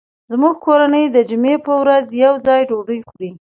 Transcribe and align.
زموږ 0.31 0.55
کورنۍ 0.65 1.05
د 1.11 1.17
جمعې 1.29 1.55
په 1.65 1.73
ورځ 1.81 2.05
یو 2.23 2.33
ځای 2.45 2.61
ډوډۍ 2.69 2.99
خوري 3.07 3.29